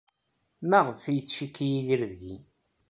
[0.69, 2.35] Maɣef ay yettcikki Yidir deg-i?